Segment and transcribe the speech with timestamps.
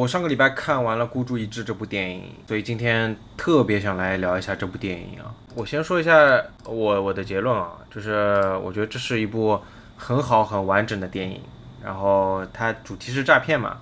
[0.00, 5.28] 我上个礼拜看完了《孤注一掷》这部电影，所以今天特别想来聊一下这部电影啊。
[5.54, 9.60] 我先说一下我我的结论啊，就是我觉得这是一部
[9.98, 11.42] 很好很完整的电影。
[11.84, 13.76] 然后它主题是诈骗嘛，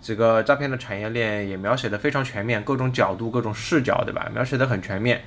[0.00, 4.30] 这个诈骗的产业链也描写的非常全面，各种角度、各种视角，对吧？
[4.32, 5.24] 描写的很全面。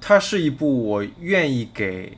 [0.00, 2.16] 它是一部我愿意给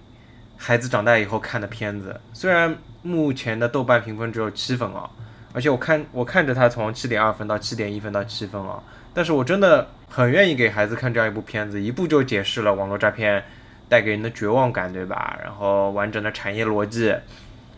[0.58, 5.08] 孩子长大以后看的片子，虽然目前的豆瓣评分只有七分啊。
[5.52, 8.82] 而且我看我看着它从七点二分到七点一分到七分啊，
[9.14, 13.42] 但是我真的很愿意给孩子看这样一部片子，一部就解释了网络诈骗
[13.88, 15.38] 带给人的绝望感，对吧？
[15.42, 17.14] 然后完整的产业逻辑，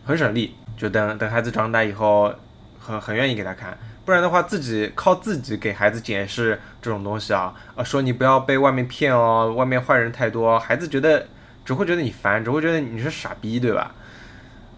[0.05, 0.55] 很省力。
[0.77, 2.34] 就等等孩子长大以后，
[2.79, 11.26] 很很愿意给他看，不然的话自己靠自己给孩子解释这种东西啊，啊说你不要被外面骗哦，外面坏人太多，孩子觉得
[11.66, 13.95] 只会觉得你烦，只会觉得你是傻逼，对吧？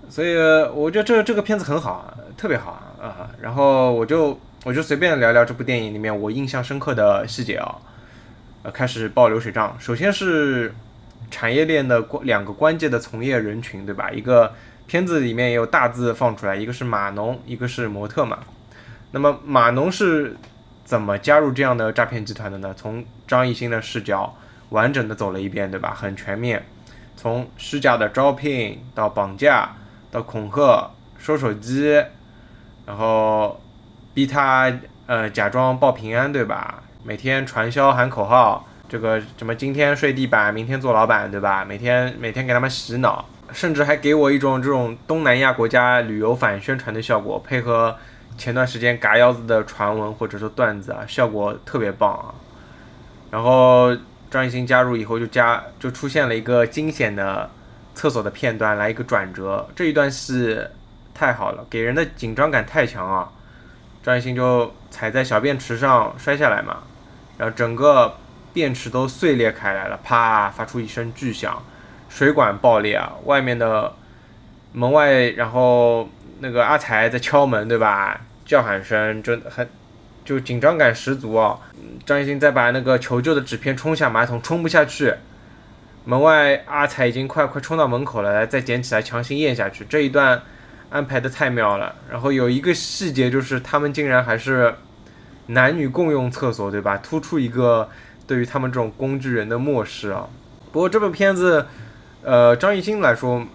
[0.08, 0.36] 所以
[0.75, 3.31] 我觉得这这个片子很好，特别好啊！
[3.41, 7.77] 然后我就我就随便聊聊这部电影里面我印象深刻的细节啊。
[8.62, 9.75] 呃，开始报流水账。
[9.80, 10.73] 首先是
[11.30, 14.11] 产业链的关两个关键的从业人群，对吧？
[14.11, 14.53] 一个
[14.86, 18.39] 片子里面也有大字放出来，一个是码农，一个是模特嘛。
[19.11, 20.36] 那么码农是
[20.84, 22.73] 怎么加入这样的诈骗集团的呢？
[22.77, 24.33] 从张艺兴的视角
[24.69, 25.92] 完整的走了一遍，对吧？
[25.98, 26.64] 很全面，
[27.17, 29.70] 从虚假的招聘到绑架。
[30.13, 32.05] 到恐吓、收手机，
[32.85, 33.59] 然后
[34.13, 34.71] 逼他
[35.07, 36.83] 呃假装报平安，对吧？
[37.03, 41.65] 每天传销喊口号，这个什么今天睡地板，明天做老板，对吧？
[41.65, 47.97] 每天每天给他们洗脑，甚至还给我一种这种东南亚国家旅游反宣传的效果，配合
[48.37, 52.35] 前段时间嘎腰子的传闻或者说段子啊，效果特别棒啊。
[53.31, 53.97] 然后
[54.31, 57.49] 张艺兴加入以后，就加就出现了一个惊险的。
[57.95, 60.58] 厕所的片段来一个转折，这一段戏
[61.14, 63.30] 太好了，给人的紧张感太强啊！
[64.03, 66.79] 张艺兴就踩在小便池上摔下来嘛，
[67.39, 68.17] 然后整个
[68.53, 71.63] 便池都碎裂开来了，啪，发出一声巨响，
[72.08, 73.13] 水管爆裂啊！
[73.25, 73.92] 外面的
[74.73, 76.09] 门外，然后
[76.41, 78.20] 那个阿才在敲门，对吧？
[78.45, 79.69] 叫喊声真很，
[80.24, 81.59] 就紧张感十足啊！
[82.05, 85.14] 张艺兴再把那个求救的纸片冲下马桶，冲不下去。
[86.05, 89.85] 门外阿才已经快快冲到门口了，再捡起来强行咽下去。
[89.89, 90.42] 这一段
[90.90, 91.95] 安排的太妙了。
[92.11, 94.74] 然后有一个细节就是他们竟然还是
[95.46, 96.98] 男女共用厕所，对吧？
[96.98, 97.89] 突出一个
[98.27, 100.29] 对于他们这种工具人的漠视啊。
[100.73, 101.67] 不过这部片子，
[102.23, 103.46] 呃，张艺兴来说，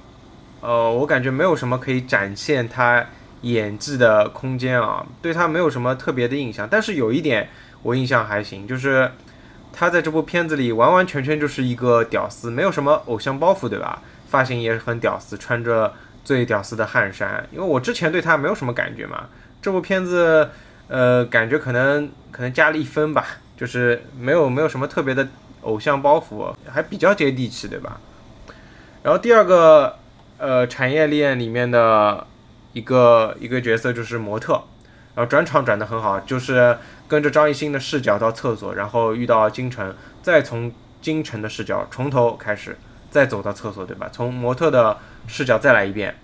[0.62, 3.06] 呃，我感觉没有什么可以展现他
[3.42, 6.66] 演技的空间啊，对他没有什么特别的印象。
[6.72, 7.50] 但是有一点
[7.84, 9.12] 我印象还行，就是。
[9.80, 14.02] 他在这部片子里完完全全就是一个屌丝，没有什么偶像包袱，对吧？
[14.28, 15.94] 发型也很屌丝，穿着
[16.26, 17.48] 最屌丝的汗衫。
[17.52, 19.26] 因为我之前对他没有什么感觉嘛，
[19.62, 20.50] 这部片子，
[20.88, 23.24] 呃，感觉可能可能加了一分吧，
[23.56, 25.28] 就是没有没有什么特别的
[25.62, 28.00] 偶像包袱，还比较接地气，对吧？
[29.04, 30.00] 然后第二个，
[30.40, 32.26] 呃，产业链里面的
[32.74, 34.54] 一个一个角色就是模特，
[35.14, 36.76] 然后转场转的很好，就是。
[37.08, 42.78] 跟着张艺兴的视角到厕所，然后遇到金晨，再从金晨的视角从头开始，
[43.10, 44.10] 再走到厕所，对吧？
[44.12, 46.16] 从模特的视角再来一遍，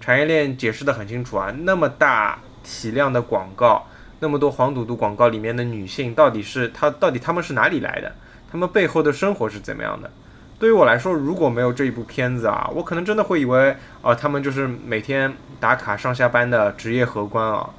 [0.00, 1.54] 产业链解释的很清楚啊。
[1.60, 3.86] 那么大体量的广告，
[4.18, 8.12] 那么多黄赌毒广告里面的女性，到底是她到底她们是哪里来的？
[8.50, 10.10] 她们背后的生活是怎么样的？
[10.58, 17.70] 对于我来说，如果没有这一部片子啊，我可能真的会以为啊，她们就是每天打卡上下班的职业荷官啊。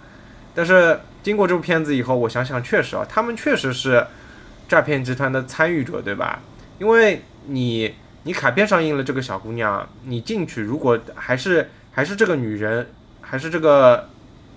[0.56, 0.98] 但是。
[1.24, 4.06] 经过这部片子以后，我想想，确实啊，他们确实是
[4.68, 6.40] 诈骗集团的参与者，对吧？
[6.80, 12.90] 因为你你卡片上印了这个小姑娘，你进去如果还是还是这个女人，
[13.22, 14.10] 还是这个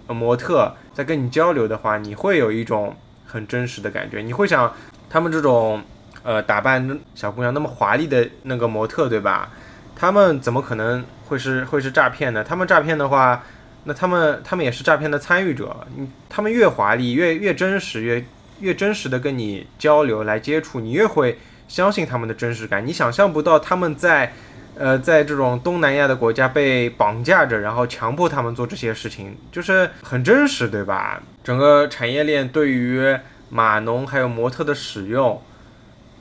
[0.08, 4.20] 模特在跟你交流的话，你会有一种很真实的感觉。
[4.20, 4.74] 你会想，
[5.08, 5.80] 他们这种
[6.24, 9.50] 呃打扮小姑娘那么华丽的那个模特，对吧？
[9.94, 12.42] 他们怎么可能会是会是诈骗呢？
[12.42, 13.44] 他们诈骗的话。
[13.88, 15.86] 那他们，他们也是诈骗的参与者。
[15.96, 18.24] 你，他们越华丽，越越真实，越
[18.58, 21.38] 越真实的跟你交流来接触，你越会
[21.68, 22.84] 相信他们的真实感。
[22.84, 24.32] 你想象不到他们在，
[24.76, 31.22] 呃，在这种东南亚的国家被绑架着，然后强迫他们做这些事情，就是很真实，对吧？
[31.44, 33.16] 整个产业链对于
[33.50, 35.40] 码农还有模特的使用，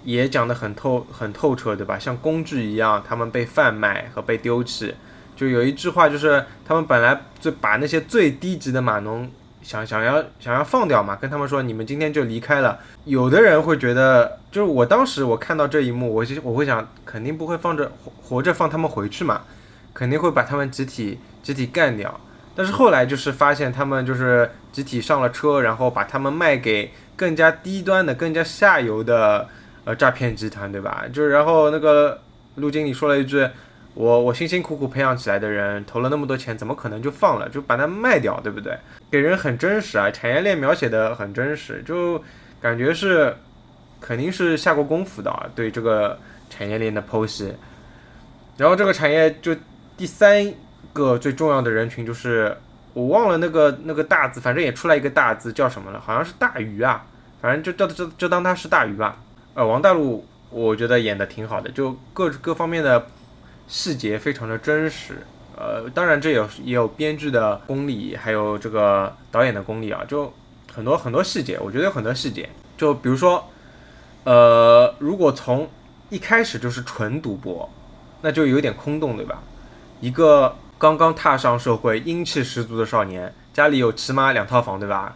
[0.03, 1.97] 也讲得很透很透彻，对吧？
[1.97, 4.93] 像工具一样，他们被贩卖和被丢弃。
[5.35, 9.29] 就有一句话，就是他们本来就把那些最低级的码农
[9.61, 12.79] 想想要想要放掉嘛，跟他们说你们今天就离开了。
[13.05, 19.41] 有的人会觉得，就是我当时我看到这一幕，我就我会想，肯定不会放着活活着放他们回去嘛，
[19.93, 22.19] 肯定会把他们集体集体干掉。
[22.55, 29.45] 但是后来就是发现他们就是集体上了车，然后把他们卖给更加低端的、更加下游的
[29.83, 31.03] 呃诈骗集团，对吧？
[31.11, 32.21] 就是然后那个
[32.55, 33.45] 陆经理说了一句
[33.95, 37.49] ：“我我辛辛苦苦培养起来的人，投了那么多钱，怎么可能就放了？
[37.49, 38.77] 就把它卖掉，对不对？”
[39.09, 42.21] 给人很真实啊，产业链描写的很真实，就
[42.61, 43.33] 感觉是
[44.01, 46.19] 肯定是下过功夫的啊，对这个
[46.49, 47.53] 产业链的剖析。
[48.57, 49.55] 然后这个产业就
[49.95, 50.53] 第三
[50.91, 52.55] 个最重要的人群就是
[52.93, 57.05] 我忘了那个那个大字，反正也出来一个大字叫什么了，好像是大鱼啊，
[57.41, 59.17] 反正就叫就就当他是大鱼吧。
[59.53, 63.05] 呃，王大陆我觉得演的挺好的，就各各方面的
[63.67, 65.25] 细节非常的真实。
[65.55, 70.33] 呃，当然这有也有编剧的功力，还有这个导演的功力啊，就
[70.73, 73.49] 很多很多细节，我觉得有很多细节，就比如说，
[74.23, 75.69] 呃，如果从
[76.09, 77.69] 一开始就是纯赌博。
[78.21, 79.43] 那就有点空洞，对吧？
[80.01, 85.15] 一个刚刚踏上社会、英气十足的少年，家里有起码两套房，对吧？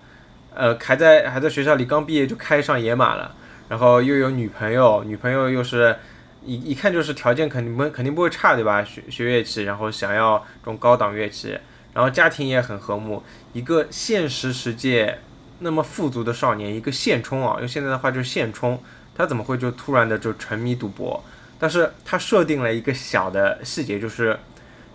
[0.53, 3.33] 呃，还在还在学校里刚毕业就开上野马了，
[3.67, 5.97] 然后又有女朋友，女朋友又是
[6.43, 8.83] 一一看就是条件肯定不肯定不会差，对吧？
[8.83, 11.57] 学学乐器，然后想要这种高档乐器，
[11.93, 13.21] 然后家庭也很和睦。
[13.53, 15.19] 一个现实世界
[15.59, 18.81] 那么富足的少年，一个现充啊，用现在的话就是现充，
[19.13, 21.21] 他怎么会就突然的就沉迷赌博？
[21.59, 24.39] 但是他设定了一个小的细节，就是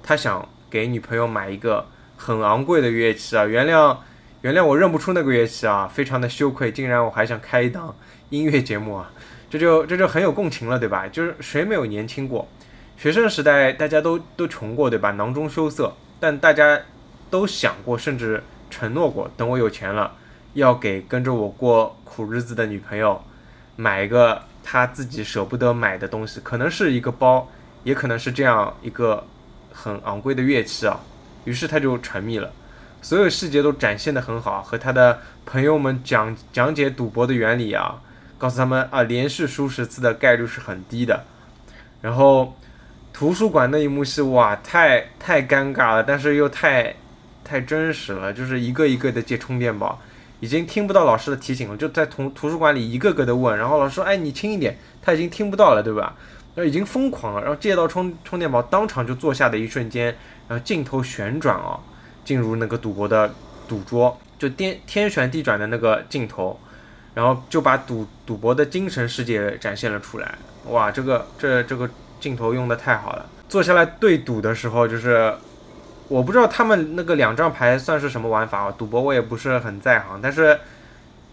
[0.02, 1.86] 他想给女朋友买一个
[2.16, 3.44] 很昂贵的乐器啊！
[3.44, 3.94] 原谅
[4.40, 7.94] 原谅我认不出那个乐器啊，非常的羞愧，竟然我还想开一档
[8.30, 9.12] 音乐节目啊！
[9.50, 11.06] 这就这就很有共情了，对吧？
[11.08, 12.48] 就是谁没有年轻过？
[12.96, 15.10] 学生时代大家都都穷过，对吧？
[15.12, 16.80] 囊中羞涩，但大家
[17.30, 20.14] 都想过，甚至承诺过，等我有钱了，
[20.54, 23.22] 要给跟着我过苦日子的女朋友
[23.76, 24.42] 买一个。
[24.66, 27.50] 她自己舍不得买的东西，可能是一个包，
[27.82, 29.26] 也可能是这样一个
[29.70, 30.98] 很昂贵的乐器啊。
[31.44, 32.50] 于是他就沉迷了，
[33.02, 38.00] 所有细节都展现的很好，和他的朋友们讲讲解赌博的原理啊，
[38.38, 41.24] 告诉他们啊，连续输十次的概率是很低的。
[42.00, 42.54] 然后
[43.12, 46.94] 图书馆那一幕戏，哇，太太尴尬了，但是又太
[47.42, 50.00] 太真实了，就是一个一个的借充电宝。
[50.40, 56.14] 已经听不到老师的提醒了，就在图图书馆里一个个的问，然后老师说：“哎，你轻一点。”他已经听不到了，对吧？
[56.54, 60.06] 那已经疯狂了，然后借到充充电宝，当场就坐下的一瞬间，
[60.48, 61.80] 然后镜头旋转啊，
[62.24, 63.32] 进入那个赌博的
[63.66, 66.58] 赌桌，就天天旋地转的那个镜头，
[67.14, 70.34] 然后就把赌赌博的精神世界展现了出来。
[70.68, 71.88] 哇，这个这这个
[72.20, 73.26] 镜头用的太好了。
[73.48, 75.34] 坐下来对赌的时候，就是。
[76.06, 78.74] 我不知道他们那个两张牌算是什么玩法啊？
[78.76, 80.60] 赌博我也不是很在行，但是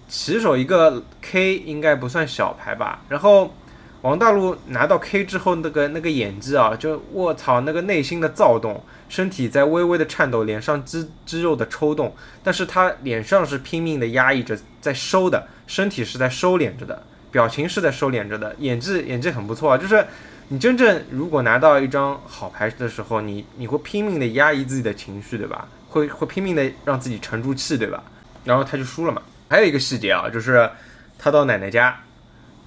[0.08, 3.02] 起手一个 K 应该不算小牌吧？
[3.10, 3.54] 然后
[4.02, 17.02] 王大陆拿到 K 之后，那个那个演技啊，就卧槽，那个内心的躁动，身体在微微的颤抖，脸上肌肌肉的抽动，但是他脸上是拼命的压抑着，在收的，身体是在收敛着的，
[17.32, 20.06] 表情是在收敛着的，演技演技很不错啊，就是。
[20.54, 25.66] 你真正如果拿到一张好牌的时候，你你会拼命的压抑自己的情绪，对吧？
[25.88, 28.04] 会会拼命的让自己沉住气，对吧？
[28.44, 29.22] 然后他就输了嘛。
[29.48, 30.70] 还有一个细节啊，就是
[31.18, 31.98] 他到奶奶家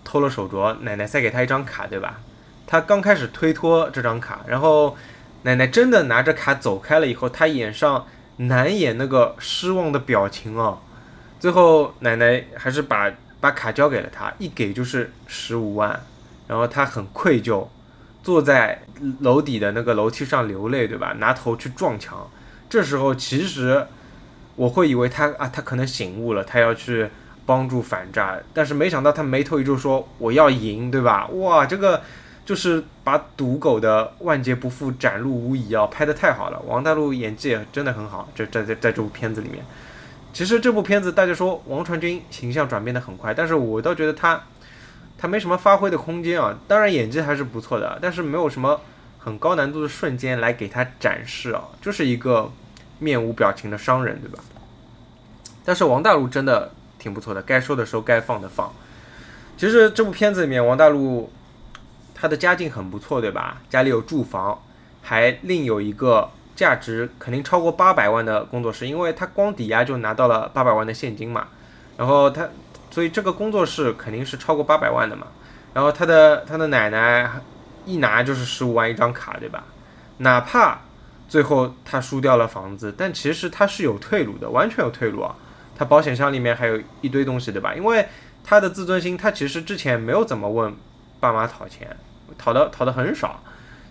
[0.02, 2.20] 偷了手镯，奶奶塞给他一张卡，对吧？
[2.66, 4.96] 他刚开始推脱这张卡，然后
[5.42, 8.06] 奶奶真的拿着卡走开了以后，他眼上
[8.38, 10.78] 难掩那个失望的表情啊。
[11.44, 16.00] 最后奶奶还是把把卡交给了他，一给就是十五万。
[16.48, 17.68] 然后他很愧疚，
[18.22, 18.80] 坐在
[19.20, 21.14] 楼底的那个楼梯上流泪，对吧？
[21.18, 22.26] 拿头去撞墙。
[22.70, 23.86] 这时候其实
[24.56, 27.10] 我会以为他啊，他可能醒悟了，他要去
[27.44, 28.38] 帮助反诈。
[28.54, 31.26] 但是没想到他眉头一皱，说我要赢，对吧？
[31.26, 32.00] 哇，这个
[32.46, 36.58] 就是把赌狗的万劫不复展露无遗啊，拍的太好了。
[36.66, 39.62] 王大陆演技也真的很好，这在在在这部片子里面。
[40.34, 44.42] 其实这部片子大家说王传君形象转变的很快，但是我倒觉得他。
[45.16, 48.78] 他没什么发挥的空间啊，当然演技还是不错的，但是没有什么
[49.18, 52.50] 很高难度的瞬间来给他展示啊，就是一个
[52.98, 54.42] 面无表情的商人，对吧？
[55.64, 58.70] 但是王大陆真的挺不错的，该说的时候该放的放。
[59.56, 61.32] 其实这部片子里面，王大陆
[62.12, 63.62] 他的家境很不错，对吧？
[63.70, 64.60] 家里有住房，
[65.00, 71.48] 还另有一个价值肯定超过八百万的工作室，因为他光抵押就拿到了八百万的现金嘛，
[71.96, 72.48] 然后他。
[72.90, 75.26] 所以这个工作室肯定是超过八百万的嘛，
[75.72, 77.28] 然后他的他的奶奶
[77.84, 79.64] 一拿就是十五万一张卡，对吧？
[80.18, 80.78] 哪怕
[81.28, 85.34] 最后他输掉了房子，但其实他是有退路的，完全有退路啊！
[85.76, 87.74] 他保险箱里面还有一堆东西，对吧？
[87.74, 88.06] 因为
[88.44, 90.72] 他的自尊心，他其实之前没有怎么问
[91.18, 91.96] 爸妈讨钱，
[92.38, 93.42] 讨的讨的很少，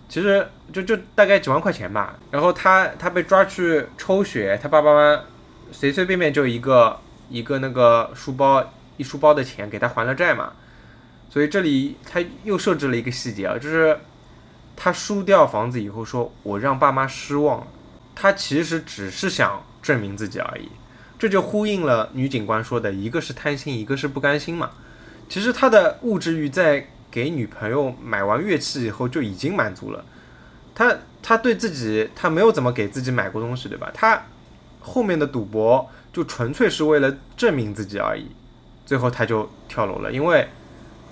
[0.08, 2.18] 其实就就大概几万块钱吧。
[2.30, 5.22] 然后他他被抓去抽血，他爸爸妈妈
[5.72, 10.52] 随随便便就一个一个那个书包一书包的钱给他还了债嘛。
[11.30, 13.98] 所以这里他又设置了一个细节啊，就是
[14.76, 17.66] 他输掉房子以后说：“我让爸妈失望了。”
[18.14, 20.68] 他其实只是想证明自己而已。
[21.18, 24.70] 这就呼应了女警官说的一个是贪心，一个是不甘心嘛。
[25.28, 30.04] 其实他的物质欲在给女朋友买完乐器以后就已经满足了。
[30.74, 30.92] 他
[31.22, 33.88] 他对自己他没有怎么给自己买过东西，对吧？
[33.94, 34.20] 他
[34.80, 38.26] 后面的赌博就纯粹是为了证明自己而已。
[38.84, 40.48] 最后他就跳楼了，因为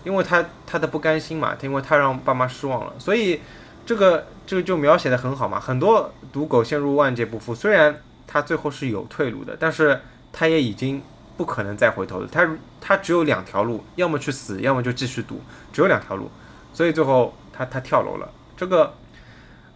[0.03, 3.41] 因为他他的不甘心嘛，他因为他让爸妈失望了，所以
[3.87, 5.61] 这个这个就描写的很好嘛。
[5.61, 10.01] 很多赌狗陷入万劫不复，虽然他最后是有退路的，但是
[10.33, 11.01] 他也已经。
[11.37, 12.49] 不可能再回头的，他
[12.81, 15.41] 他只有两条路，要么去死，要么就继续赌，
[15.73, 16.31] 只有两条路，
[16.73, 18.29] 所以最后他他跳楼了。
[18.57, 18.95] 这个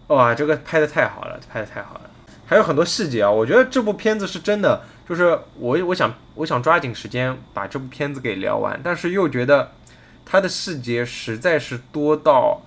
[0.08, 2.10] 哇，这个拍的太好了，拍的太好了，
[2.46, 3.30] 还有很多细节啊。
[3.30, 9.72] 我觉得这部片子是真的，就是我我想我想抓紧时间把这部片子给聊完，但是又觉得
[10.25, 12.60] 它的细节实在是多到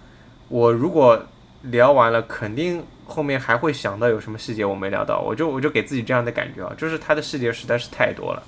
[0.49, 1.25] 我如果
[1.61, 8.43] 聊完了，肯定后面还会想到有什么细节我没聊到，我就我就给自己这样的感觉啊，就是它的细节实在是太多了。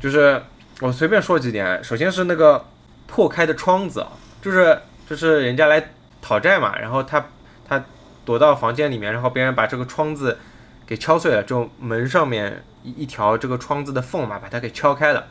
[0.00, 0.42] 就是
[0.80, 2.64] 我随便说几点，首先是那个
[3.06, 4.06] 破开的窗子，
[4.40, 4.78] 就是
[5.08, 5.90] 就是人家来
[6.22, 7.26] 讨债嘛，然后他
[7.68, 7.84] 他
[8.24, 10.38] 躲到房间里面，然后别人把这个窗子
[10.86, 15.26] 给敲碎了，就门上面一一条这个窗子的缝嘛，把它给敲开了，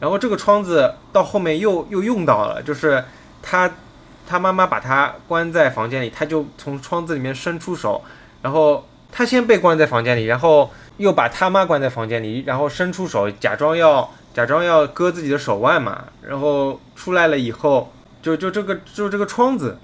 [0.00, 3.04] 然后这个窗子到后面又又用到了，就是
[3.40, 3.70] 他
[4.26, 8.02] 他妈妈把他关在房间里，他就从窗子里面伸出手，
[8.42, 10.68] 然后他先被关在房间里，然后。
[10.96, 17.92] 又把他妈关在房间里，然后伸出手，假装要假装要割自己的手腕嘛，然后出来了以后，
[18.22, 19.76] 就就这个就这个窗子，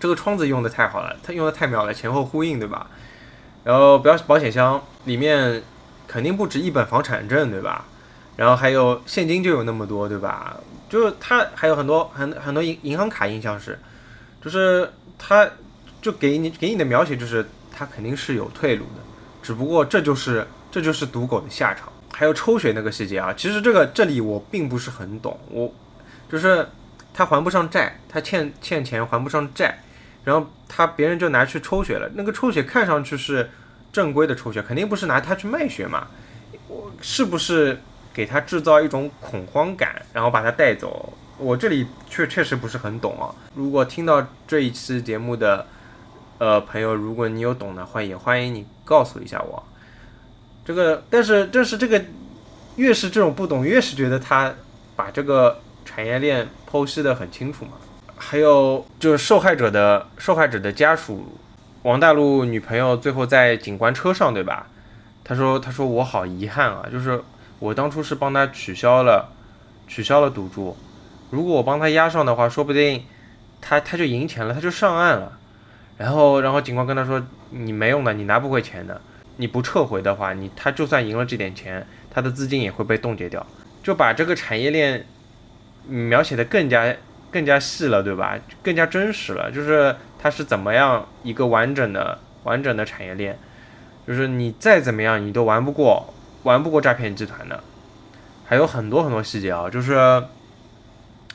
[0.00, 2.86] 这个窗子用的太好了，它用的太妙了，前后呼应，对吧？
[3.62, 5.62] 然后保保险箱里面
[6.08, 7.84] 肯定不止一本房产证，对吧？
[8.36, 10.56] 然后还有现金就有那么多，对吧？
[10.88, 13.78] 就是他还有很多很很多银银行卡印象是，
[14.42, 15.46] 就是他
[16.00, 19.02] 就给你给你的描写就是他肯定是有退路的。
[19.42, 25.72] 只不过这就是这就是赌狗的下场，还有抽血那个细节啊，其实这个这里我并不是很懂，我
[26.30, 26.64] 就是
[27.12, 29.76] 他还不上债，他欠欠钱还不上债，
[30.22, 33.50] 然后他别人就拿去抽血了，那个抽血看上去是
[33.92, 36.06] 正规的抽血，肯定不是拿他去卖血嘛，
[36.68, 37.80] 我是不是
[38.14, 41.12] 给他制造一种恐慌感，然后把他带走？
[41.36, 45.66] 我这里确确实不是很懂啊，如果听到这一期节目的。
[46.42, 49.62] 呃，朋友，如果你有懂的话，也欢迎你告诉一下我。
[50.64, 52.02] 这个，但是，但是这个，
[52.74, 54.52] 越是这种不懂，越是觉得他
[54.96, 57.74] 把这个产业链剖析的很清楚嘛。
[58.16, 61.38] 还有就是受害者的受害者的家属，
[61.84, 64.66] 王大陆女朋友最后在警官车上，对吧？
[65.22, 67.22] 他说，他说我好遗憾啊，就是
[67.60, 69.28] 我当初是帮他取消了
[69.86, 70.76] 取消了赌注，
[71.30, 73.04] 如果我帮他押上的话，说不定
[73.60, 75.38] 他他就赢钱了，他就上岸了。
[75.98, 79.00] 然后，然后警官跟他说：“你没用的，你拿不回钱的。
[79.36, 83.44] 你不撤回的话，你他就算赢了这点钱，他的资金也会被冻结掉。
[83.82, 85.06] 就把这个产业链
[85.86, 86.94] 描写的更加
[87.30, 88.36] 更加细了，对吧？
[88.62, 89.50] 更加真实了。
[89.50, 93.38] 就是它是怎么样一个完整的完整的产业链，
[94.06, 97.62] 就是你再怎么样，你都玩不过玩不过诈骗集团的。
[98.44, 100.24] 还有很多很多细节啊，就是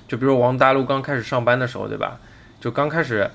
[0.08, 2.20] 就比如王大陆刚开始上班的时候，对吧？
[2.60, 3.30] 就刚开始。”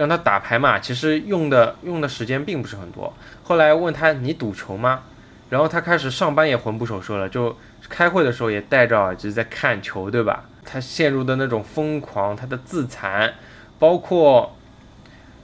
[0.00, 3.12] 让他打牌嘛，其实用的用的时间并不是很多。
[3.42, 5.02] 后来问他你赌球吗？
[5.50, 7.54] 然后他开始上班也魂不守舍了，就
[7.86, 10.44] 开会的时候也戴着耳机在看球，对吧？
[10.64, 13.34] 他陷入的那种疯狂，他的自残，
[13.78, 14.56] 包括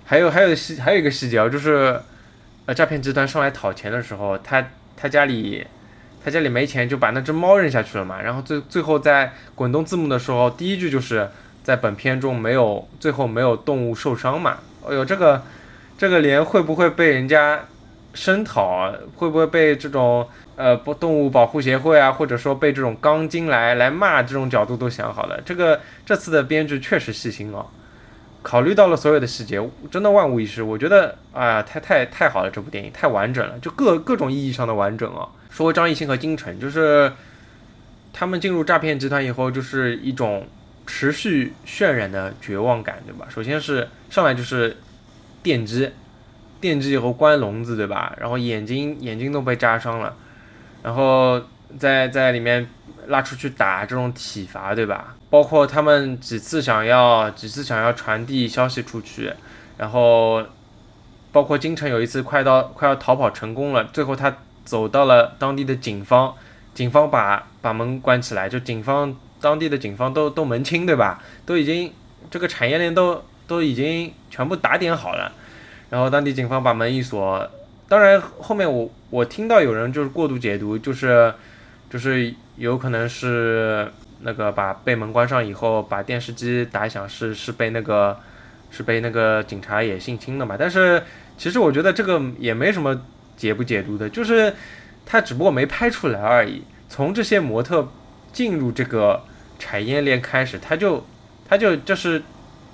[0.06, 2.00] 还有还有细还有一个细节啊，就是
[2.64, 5.66] 呃诈骗集团上来讨钱的时候，他他家里
[6.25, 8.22] 他家里没钱，就把那只猫扔下去了嘛。
[8.22, 11.28] 然后最最后在滚动字幕的时候，第一句就是。
[11.66, 14.58] 在本片中没有最后没有动物受伤嘛？
[14.88, 15.42] 哎呦，这个
[15.99, 17.58] 这个连会不会被人家
[18.14, 18.92] 声讨啊？
[19.16, 25.40] 会不会被这种呃不动物保护协会啊，或者说被这种钢筋来来骂这种角度都想好了。
[25.44, 27.66] 这个这次的编剧确实细心哦，
[28.44, 30.62] 考虑到了所有的细节，真的万无一失。
[30.62, 35.26] 我觉得啊，太太太好了，这部电影太完整了，就各各种意义上的完整啊。
[35.50, 37.12] 说张艺兴和金晨，就是
[38.12, 40.46] 他们进入诈骗集团以后，就是一种。
[40.86, 43.26] 持续渲染的绝望感，对吧？
[43.28, 44.76] 首先是上来就是
[45.42, 45.90] 电击，
[46.60, 48.14] 电击以后关笼子，对吧？
[48.18, 50.14] 然后眼睛眼睛都被扎伤了，
[50.82, 51.42] 然后
[51.78, 52.66] 在在里面
[53.08, 55.16] 拉出去打这种体罚，对吧？
[55.28, 59.32] 包括他们几次想要几次想要传递消息出去，
[59.76, 60.42] 然后
[61.32, 66.34] 包括金城有一次快到快要逃跑成功了，最后他走到了当地的警方，
[66.74, 69.14] 警方把把门关起来，就警方
[69.46, 71.22] 当地的警方都都门清对吧？
[71.44, 71.92] 都已经
[72.28, 75.30] 这个产业链都都已经全部打点好了，
[75.90, 77.48] 然后当地警方把门一锁，
[77.88, 81.32] 当然后面我我听到有人就是过度解读，就是
[81.88, 83.88] 就是有可能是。
[84.20, 88.18] 那个把被门关上以后，把电视机打响是是被那个
[88.70, 90.56] 是被那个警察也性侵的嘛？
[90.58, 91.02] 但是
[91.36, 92.98] 其实我觉得这个也没什么
[93.36, 94.54] 解不解读的，就是
[95.04, 96.62] 他只不过没拍出来而已。
[96.88, 97.86] 从这些模特
[98.32, 99.22] 进入这个
[99.58, 101.04] 产业链开始，他就
[101.48, 102.22] 他就就是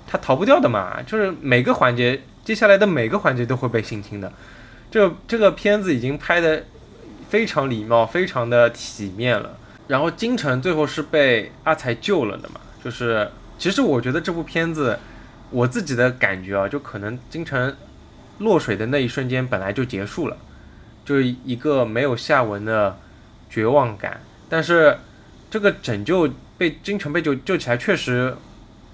[0.07, 4.31] 他逃不掉的嘛，就是每个环节接下来的每个环节都会被性侵的。
[4.91, 6.63] 这这个片子已经拍的
[7.29, 9.57] 非常礼貌，非常的体面了。
[9.87, 12.61] 然后金城最后是被阿才救了的嘛？
[12.83, 14.97] 就是，其实我觉得这部片子，
[15.49, 17.75] 我自己的感觉啊，就可能金城
[18.37, 20.37] 落水的那一瞬间本来就结束了，
[21.03, 22.97] 就是一个没有下文的
[23.49, 24.21] 绝望感。
[24.47, 24.97] 但是
[25.49, 26.29] 这个拯救
[26.63, 28.33] 被金城被救救起来确实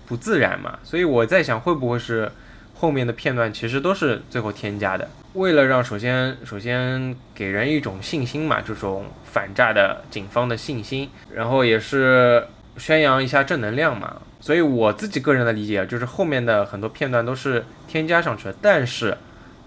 [0.08, 2.32] 不自然嘛，所以我在想会不会是
[2.74, 5.08] 后面的片段其实都是最后添加的。
[5.34, 12.44] 为了让首先首先给人一种信心嘛，这种反诈的警方的信心，然后也是
[12.78, 14.20] 宣扬一下正能量嘛。
[14.40, 18.56] 所以我自己个人的理解就是后面的很多片段都是添加上去的。
[18.60, 19.16] 但是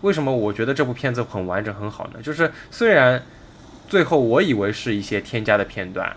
[0.01, 2.21] 为什么我觉得这部片子很完整很好呢？
[2.21, 3.23] 就是虽然
[3.87, 6.17] 最后我以为是一些添加的片段，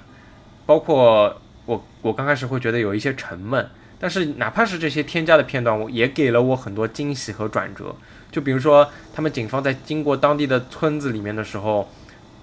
[0.66, 3.68] 包括我我刚开始会觉得有一些沉闷，
[4.00, 7.96] 但是哪怕是这些添加的片段，我也给了我很多惊喜和转折。
[8.32, 11.90] 就比如说，他们警方在经过当地的村子里面的时候，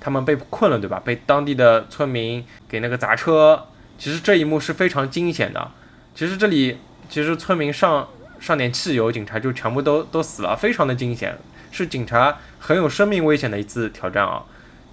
[0.00, 1.00] 他们被困了，对吧？
[1.04, 3.66] 被当地的村民给那个砸车，
[3.98, 5.70] 其实这一幕是非常惊险的。
[6.14, 8.08] 其实这里，其实村民上
[8.40, 11.38] 上点汽油，警察就全部都都死了，非常的惊险，
[11.70, 14.42] 是警察很有生命危险的一次挑战啊。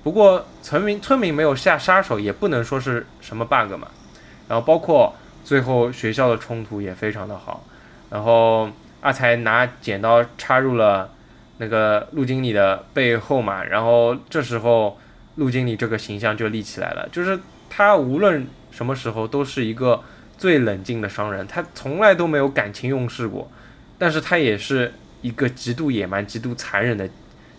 [0.03, 3.87] 不过村民村民没有下杀手，也不能说是什么 bug 嘛。
[4.49, 7.63] 然后包括最后学校的冲突也非常的好，
[8.09, 8.69] 然后。
[9.01, 11.09] 阿才拿剪刀插入了
[11.57, 14.99] 那个陆经理的背后嘛，然后这时候
[15.35, 17.07] 陆经理这个形象就立起来了。
[17.09, 20.03] 就是他无论什么时候都是一个
[20.37, 23.49] 最冷静的商人，他从来都没有感情用事过，
[23.97, 27.09] 但是他也是一个极度野蛮、极度残忍的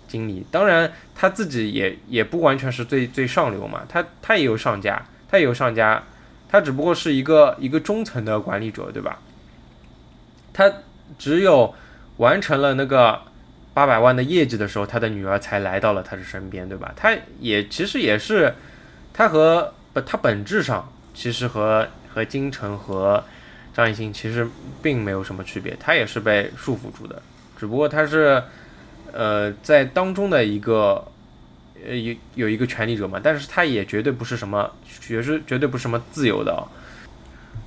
[0.06, 0.44] 经理。
[0.50, 6.02] 当然他自己也也不完全是最最上流嘛，他他也有上家，他也有上家，
[6.50, 9.18] 他只不过是一个一个中层的管理者，对吧？
[10.52, 10.72] 他。
[11.18, 11.74] 只有
[12.18, 13.20] 完成了那个
[13.74, 16.94] 八百万的业绩的时候，他的女儿才来到了他的身边，对吧？
[16.94, 18.54] 他也其实也是，
[19.12, 19.74] 他和，
[20.06, 21.84] 他本质上其实和
[22.14, 23.24] 和金城和
[23.74, 24.48] 张艺兴其实
[24.80, 27.20] 并没有什么区别，他也是被束缚住的，
[27.58, 28.40] 只不过他是
[29.12, 31.04] 呃在当中的一个
[31.86, 36.62] 呃有有一个权力者嘛，但是他也绝对不是什么，绝是绝对不是什么自由的。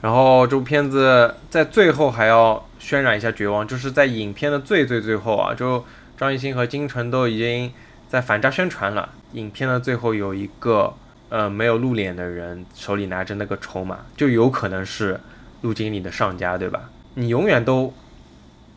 [0.01, 5.85] 然后这部片子在最后还要渲染一下绝望，就是在影片的最最最后啊，就
[6.17, 7.71] 张艺兴和金晨都已经
[8.09, 9.09] 在反诈宣传了。
[9.33, 10.93] 影片的最后有一个
[11.29, 15.19] 呃没有露脸的人手里拿着那个筹码，就有可能是
[15.61, 16.89] 陆经理的上家，对吧？
[17.15, 17.93] 你永远都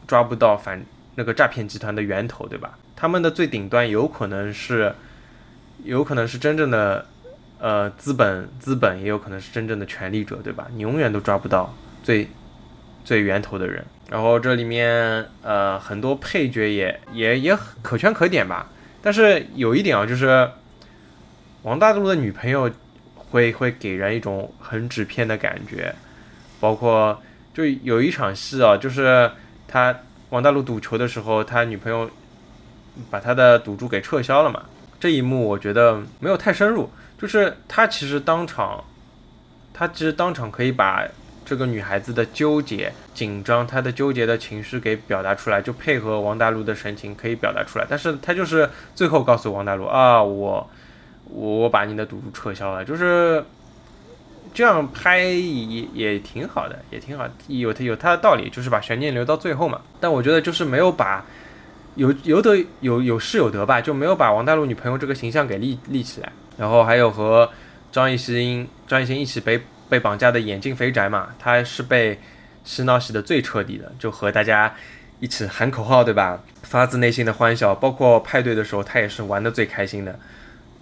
[0.07, 0.85] 抓不到反
[1.17, 2.79] 那个诈骗集团的源头，对吧？
[2.95, 4.95] 他们的最顶端有可能是
[5.85, 7.07] 有可能是真正的。
[7.59, 10.67] 呃，资本资本也有可能是真正的权力者，对吧？
[10.75, 12.29] 你永远都抓不到最
[13.03, 13.83] 最源头的人。
[14.11, 18.71] 然后这里面呃很多配角也也也可圈可点吧。
[19.01, 20.51] 但是有一点啊，就是
[21.63, 22.71] 王大陆的女朋友
[23.17, 25.95] 会会给人一种很纸片的感觉。
[26.61, 27.19] 包括
[27.55, 29.31] 就有一场戏啊，就是
[29.67, 32.11] 他王大陆赌球的时候，他女朋友
[33.11, 34.63] 把他的赌注给撤销了嘛。
[35.01, 36.91] 这一幕我觉得没有太深入。
[37.19, 38.85] 就是他其实当场，
[39.73, 41.03] 他其实当场可以把
[41.47, 47.87] 这个女孩子的纠结、紧张，她的纠结的情绪给表达出来，就配合王大陆的神情可以表达出来。
[47.89, 50.69] 但是他就是最后告诉王大陆啊，我
[51.25, 53.43] 我我把你的赌注撤销了，就是
[54.53, 59.81] 这样拍也也挺好的，也挺好，有他有他的道理，就是把悬念留到最后嘛。
[60.01, 61.25] 但我觉得就是没有把
[61.97, 66.31] 有有得有有失有得吧，就没有把王大陆女朋友这个形象给立立起来。
[66.57, 67.51] 然后还有和
[67.91, 72.19] 张艺兴、张艺兴一起被被绑架的眼镜肥宅嘛，他是被
[72.65, 74.75] 洗脑洗的最彻底的，就和大家
[75.21, 76.41] 一起喊口号，对吧？
[76.63, 80.19] 发自内心的欢笑，包括派对的时候，他也是玩的最开心的，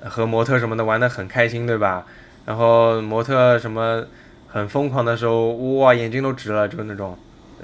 [0.03, 2.07] 和模特什么的玩的很开心，对吧？
[2.47, 4.05] 然后模特什么
[4.49, 7.19] 很疯狂的时候，哇，眼睛都直了，就是那种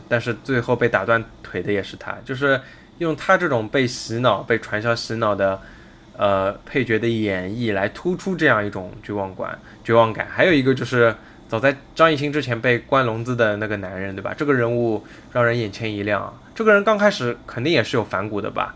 [0.09, 2.61] 但是最后被打断腿的也是他，就是
[3.01, 5.61] 用他这种被洗脑、被传销洗脑的
[6.17, 10.29] 呃配角的演绎来突出这样一种绝望感、绝望感。
[10.31, 11.15] 还有一个就是，
[11.49, 14.35] 早在张艺兴之前被关笼子的那个男人，对吧？
[14.37, 16.39] 这个人物让人眼前一亮。
[16.55, 18.75] 这个人刚开始肯定也是有反骨的吧？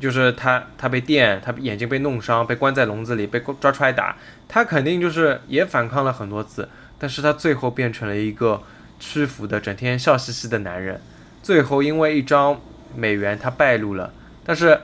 [0.00, 4.16] 就是他，他被电，他眼睛被弄伤，被关在笼子里，被抓出来打，
[4.48, 6.66] 他肯定就是也反抗了很多次，
[6.98, 8.62] 但是他最后变成了一个
[8.98, 10.98] 屈服的、整天笑嘻嘻的男人。
[11.42, 12.58] 最后因为一张
[12.96, 14.12] 美元，他败露了，
[14.44, 14.80] 但是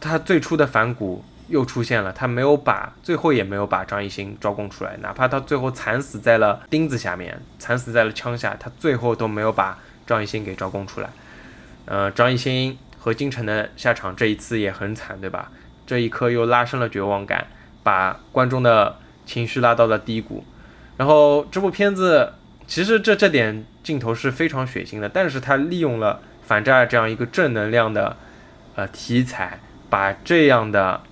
[0.00, 11.10] 他最初的反骨又出现了，他没有把，最后也没有把张艺兴招供出来，哪怕他最后惨死在了钉子下面，惨死在了枪下，他最后都没有把张艺兴给招供出来。
[11.86, 12.78] 呃，张艺兴。
[13.00, 15.52] 和金晨的下场这一次也很惨，对吧？
[15.86, 17.46] 这一刻又拉升了绝望感，
[17.84, 20.44] 把观众的情绪拉到了低谷。
[20.96, 22.34] 然后这部片子
[22.66, 28.16] 其实这这点镜头是非常血腥的，但是他利用了反诈这样一个正能量的
[28.74, 31.02] 呃题材，把这样的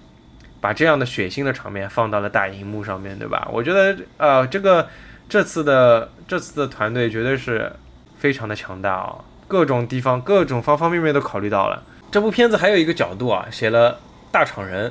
[0.62, 3.46] 把这样的血腥的场面放到了大荧幕上面对吧？
[3.52, 4.88] 我觉得呃这个
[5.28, 7.70] 这次的这次的团队绝对是
[8.18, 9.16] 非常的强大啊。
[9.46, 11.82] 各种地方、各种方方面面都考虑到了。
[12.10, 14.00] 这部片子还有一个角度啊，写了
[14.32, 14.90] 大厂人，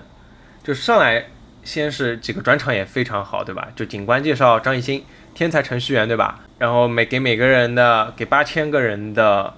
[0.64, 1.26] 就上来
[1.64, 3.68] 先是几个转场也非常好，对吧？
[3.76, 5.04] 就警官介绍张艺兴，
[5.34, 6.40] 天才程序员，对吧？
[6.60, 9.54] 然后每给每个人的给八千个人的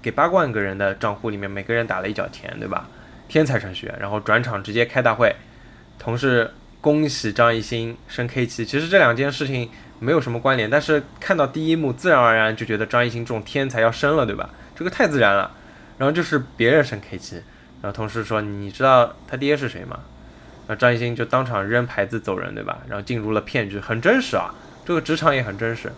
[0.00, 2.88] 给八万个人的账户里面每个人打了一角钱，对吧？
[3.28, 5.34] 天才程序员，然后转场直接开大会，
[5.98, 8.64] 同时恭喜张艺兴升 K 七。
[8.64, 9.68] 其实这两件事情。
[10.02, 14.50] 没有什么关联，但是看到第一幕，自然而然就觉得张艺兴这种天才要升了，对吧？
[14.74, 15.48] 这个太自然了。
[15.96, 17.36] 然后就是别人升 K 七，
[17.80, 20.00] 然后同事说：“你知道他爹是谁吗？”
[20.66, 22.78] 然后张艺兴就当场扔牌子走人，对吧？
[22.88, 24.52] 然后进入了骗局，很真实啊，
[24.84, 25.92] 这个职场也很真实。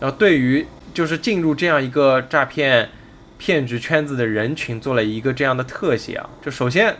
[0.00, 2.88] 然后对于就是进入这样一个诈骗
[3.38, 6.28] 骗局圈子的人群，做了一个这样的特写啊。
[6.44, 6.96] 就首先，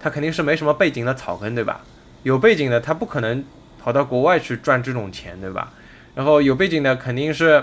[0.00, 1.82] 他肯定是没什么背景的草根，对吧？
[2.22, 3.44] 有背景的他不可能。
[3.84, 5.70] 跑到国外去赚这种钱，对吧？
[6.14, 7.62] 然后有背景的肯定是，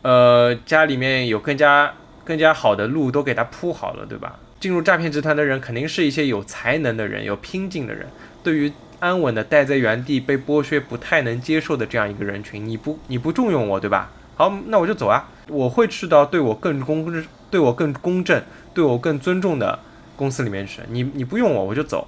[0.00, 1.92] 呃，家里面有更加
[2.24, 4.38] 更加好的路都给他铺好了，对吧？
[4.58, 8.06] 进入诈骗集团的人肯定是一些有才能的人，有拼劲的人。
[8.42, 14.10] 对于安稳的待在原地被剥削不太能接受的这样一个人群，你不你不重用我，对吧？
[14.36, 15.28] 好，那我就走啊！
[15.48, 18.40] 我会去到对我更公正、对我更公正、
[18.72, 19.78] 对我更尊重的
[20.14, 20.82] 公司里面去。
[20.90, 22.06] 你你不用我，我就走。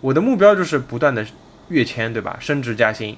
[0.00, 1.24] 我的目标就是不断的。
[1.70, 2.38] 跃迁对吧？
[2.40, 3.14] 升职加薪，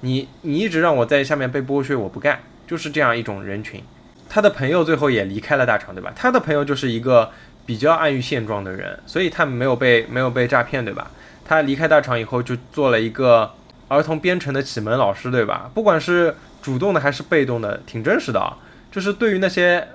[0.00, 3.80] 你你一直让我在下面被剥削，我不干，就是这样一种人群。
[4.28, 6.12] 他的朋友最后也离开了大厂，对吧？
[6.16, 7.30] 他的朋友就是一个
[7.64, 11.12] 比较安于现状的人，所以他没有被没有被诈骗，对吧？
[11.44, 13.48] 他离开大厂以后就做了一个
[13.92, 15.70] 儿童编程的启蒙老师，对吧？
[15.74, 18.56] 不管是主动的还是被动的，挺真实的啊。
[18.90, 19.86] 就是对于那些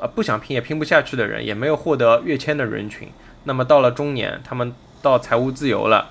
[0.00, 3.10] 呃不想拼也拼不下去的人，也没有获得跃迁的人群，
[3.44, 6.08] 那么到了中年，他们到财务自由了。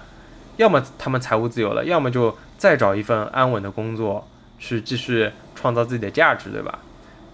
[0.58, 4.28] 要么他们财务自由了，要么就再找一份安稳的工作
[4.60, 6.78] 去继续创造自己的价值，对吧？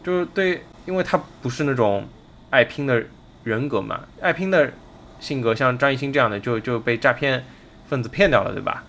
[0.04, 2.08] 就是对，因为他不是那种
[2.50, 3.04] 爱拼的
[3.43, 4.72] 人格嘛，爱拼的
[5.20, 7.43] 性格，像张艺兴这样的就就被诈骗
[7.89, 8.86] 分子骗掉了，对吧？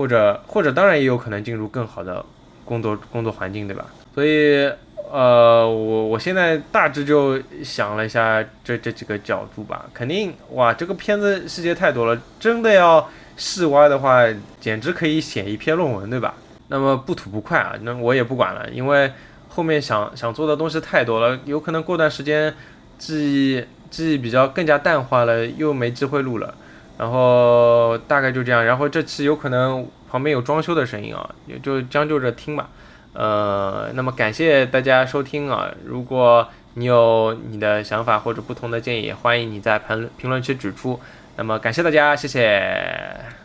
[0.00, 2.24] 或者或者当然也有可能进入更好的
[2.64, 3.84] 工作工作环境，对吧？
[4.14, 4.66] 所以
[5.12, 13.06] 呃，我我现在大致就想了一下这这几个角度吧，肯定哇，这个片子细节太多了，真的要。
[13.36, 14.22] 细挖的话，
[14.60, 16.34] 简直可以写一篇论文，对吧？
[16.68, 19.10] 那么不吐不快啊，那我也不管了，因为
[19.48, 22.54] 后面想想做的东西太多了，有可能过段时间
[22.98, 26.54] 记忆记忆比较更加淡化了，又没机会录了。
[27.00, 32.68] 然后大概就这样，然后这期有可能旁边有装修的声音啊，也就将就着听吧。
[33.14, 41.00] 呃，那么感谢大家收听啊，如果你有你的想法或者不同的建议，欢迎你在评评论区指出。
[41.36, 43.39] 那么感谢大家，谢谢。